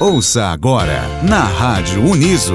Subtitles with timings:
[0.00, 2.54] Ouça agora na Rádio Uniso.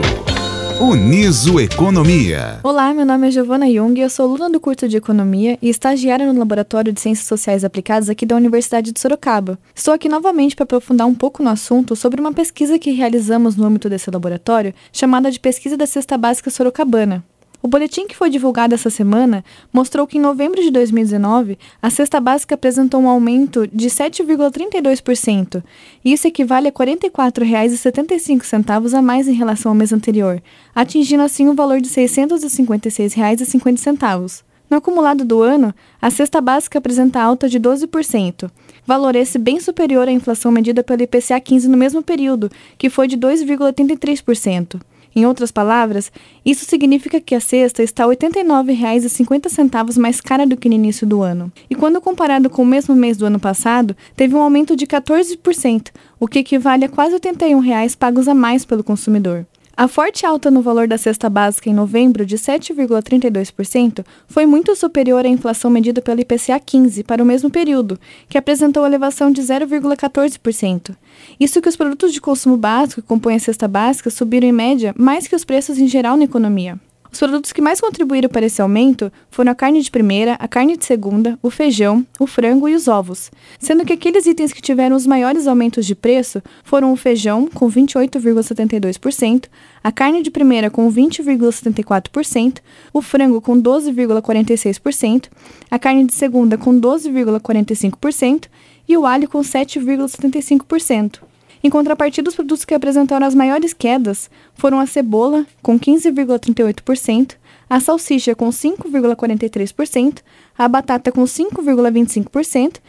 [0.80, 2.62] Uniso Economia.
[2.64, 6.26] Olá, meu nome é Giovana Jung, eu sou aluna do curso de Economia e estagiária
[6.32, 9.60] no Laboratório de Ciências Sociais Aplicadas aqui da Universidade de Sorocaba.
[9.76, 13.66] Estou aqui novamente para aprofundar um pouco no assunto sobre uma pesquisa que realizamos no
[13.66, 17.26] âmbito desse laboratório, chamada de Pesquisa da Cesta Básica Sorocabana.
[17.66, 19.42] O boletim que foi divulgado essa semana
[19.72, 25.64] mostrou que em novembro de 2019, a cesta básica apresentou um aumento de 7,32%.
[26.04, 30.44] E isso equivale a R$ 44,75 a mais em relação ao mês anterior,
[30.76, 34.44] atingindo assim o valor de R$ 656,50.
[34.70, 38.52] No acumulado do ano, a cesta básica apresenta alta de 12%,
[38.86, 43.08] valor esse bem superior à inflação medida pelo IPCA 15 no mesmo período, que foi
[43.08, 44.82] de 2,83%.
[45.16, 46.12] Em outras palavras,
[46.46, 51.22] isso significa que a cesta está R$ 89,50 mais cara do que no início do
[51.22, 51.52] ano.
[51.70, 55.90] E quando comparado com o mesmo mês do ano passado, teve um aumento de 14%,
[56.20, 59.46] o que equivale a quase 81 reais pagos a mais pelo consumidor.
[59.76, 65.26] A forte alta no valor da cesta básica em novembro, de 7,32%, foi muito superior
[65.26, 70.96] à inflação medida pelo IPCA 15 para o mesmo período, que apresentou elevação de 0,14%.
[71.40, 74.94] Isso que os produtos de consumo básico que compõem a cesta básica subiram em média
[74.96, 76.80] mais que os preços em geral na economia.
[77.14, 80.76] Os produtos que mais contribuíram para esse aumento foram a carne de primeira, a carne
[80.76, 84.96] de segunda, o feijão, o frango e os ovos, sendo que aqueles itens que tiveram
[84.96, 89.46] os maiores aumentos de preço foram o feijão, com 28,72%,
[89.84, 92.58] a carne de primeira, com 20,74%,
[92.92, 95.26] o frango, com 12,46%,
[95.70, 98.48] a carne de segunda, com 12,45%
[98.90, 101.20] e o alho, com 7,75%.
[101.64, 107.38] Em contrapartida, os produtos que apresentaram as maiores quedas foram a cebola, com 15,38%,
[107.70, 110.18] a salsicha, com 5,43%,
[110.58, 112.80] a batata, com 5,25%,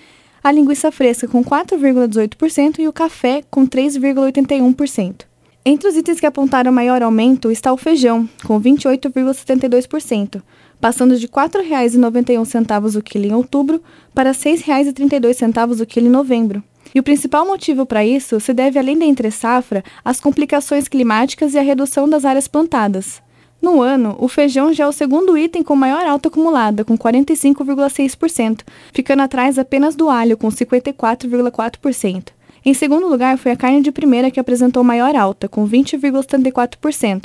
[0.43, 5.25] a linguiça fresca, com 4,18% e o café, com 3,81%.
[5.65, 10.43] Entre os itens que apontaram maior aumento está o feijão, com 28,72%,
[10.81, 13.81] passando de R$ 4,91 o quilo em outubro
[14.13, 16.63] para R$ 6,32 o quilo em novembro.
[16.95, 21.59] E o principal motivo para isso se deve, além da entre-safra, às complicações climáticas e
[21.59, 23.21] à redução das áreas plantadas.
[23.61, 28.61] No ano, o feijão já é o segundo item com maior alta acumulada, com 45,6%,
[28.93, 32.29] ficando atrás apenas do alho, com 54,4%.
[32.65, 37.25] Em segundo lugar, foi a carne de primeira que apresentou maior alta, com 20,74%,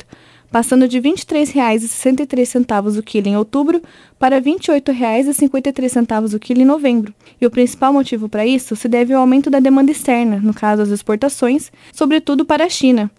[0.50, 3.80] passando de R$ 23,63 o quilo em outubro
[4.18, 7.14] para R$ 28,53 o quilo em novembro.
[7.40, 10.82] E o principal motivo para isso se deve ao aumento da demanda externa, no caso
[10.82, 13.10] das exportações, sobretudo para a China.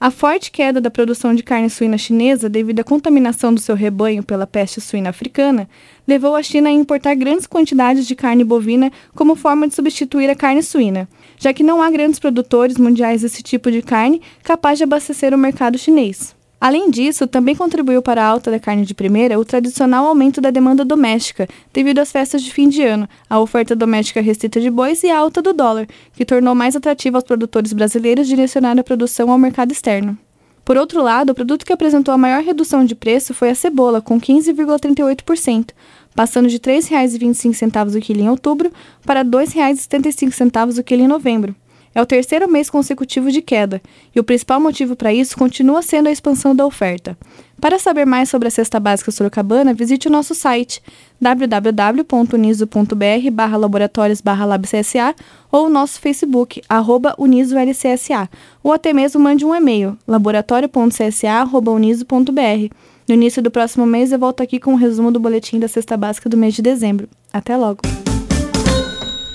[0.00, 4.22] A forte queda da produção de carne suína chinesa devido à contaminação do seu rebanho
[4.22, 5.68] pela peste suína africana
[6.06, 10.36] levou a China a importar grandes quantidades de carne bovina como forma de substituir a
[10.36, 14.84] carne suína, já que não há grandes produtores mundiais desse tipo de carne capaz de
[14.84, 16.37] abastecer o mercado chinês.
[16.60, 20.50] Além disso, também contribuiu para a alta da carne de primeira o tradicional aumento da
[20.50, 25.04] demanda doméstica, devido às festas de fim de ano, a oferta doméstica restrita de bois
[25.04, 29.30] e a alta do dólar, que tornou mais atrativo aos produtores brasileiros direcionar a produção
[29.30, 30.18] ao mercado externo.
[30.64, 34.02] Por outro lado, o produto que apresentou a maior redução de preço foi a cebola,
[34.02, 35.70] com 15,38%,
[36.14, 38.72] passando de R$ 3,25 o quilo em outubro
[39.06, 41.54] para R$ 2,75 o quilo em novembro.
[41.94, 43.82] É o terceiro mês consecutivo de queda,
[44.14, 47.16] e o principal motivo para isso continua sendo a expansão da oferta.
[47.60, 50.82] Para saber mais sobre a cesta básica sorocabana, visite o nosso site
[51.20, 55.14] www.uniso.br barra laboratórios barra labcsa
[55.50, 58.30] ou o nosso Facebook, arroba unisolcsa,
[58.62, 62.74] ou até mesmo mande um e-mail, laboratório.csa.uniso.br.
[63.08, 65.96] No início do próximo mês eu volto aqui com um resumo do boletim da cesta
[65.96, 67.08] básica do mês de dezembro.
[67.32, 67.97] Até logo!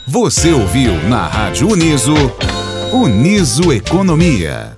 [0.05, 2.13] Você ouviu na Rádio Uniso,
[2.91, 4.77] Uniso Economia.